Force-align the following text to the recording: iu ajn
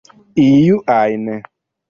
iu 0.47 0.75
ajn 1.01 1.25